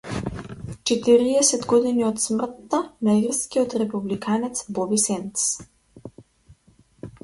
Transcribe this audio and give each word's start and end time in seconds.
Четириесет 0.91 1.67
години 1.73 2.07
од 2.07 2.23
смртта 2.25 2.81
на 3.09 3.17
ирскиот 3.27 3.79
републиканец 3.85 4.67
Боби 4.81 5.03
Сендс 5.09 5.49